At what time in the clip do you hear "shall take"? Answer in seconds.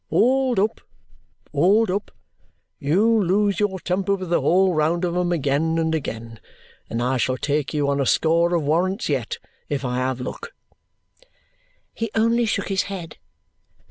7.17-7.71